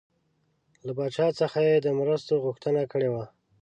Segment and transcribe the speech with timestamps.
[0.85, 3.25] له پاچا څخه یې د مرستو غوښتنه کړې وه.